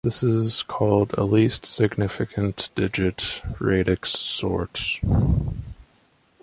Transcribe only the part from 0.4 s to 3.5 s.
called a least significant digit